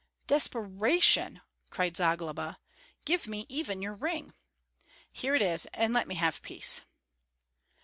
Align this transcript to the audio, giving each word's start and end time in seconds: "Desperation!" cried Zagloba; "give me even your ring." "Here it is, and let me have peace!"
"Desperation!" 0.25 1.41
cried 1.69 1.95
Zagloba; 1.95 2.57
"give 3.05 3.27
me 3.27 3.45
even 3.49 3.83
your 3.83 3.93
ring." 3.93 4.33
"Here 5.11 5.35
it 5.35 5.43
is, 5.43 5.67
and 5.75 5.93
let 5.93 6.07
me 6.07 6.15
have 6.15 6.41
peace!" 6.41 6.81